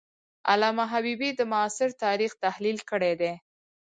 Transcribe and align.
علامه 0.51 0.85
حبیبي 0.93 1.29
د 1.35 1.41
معاصر 1.51 1.89
تاریخ 2.03 2.31
تحلیل 2.43 2.77
کړی 2.89 3.13
دی. 3.21 3.33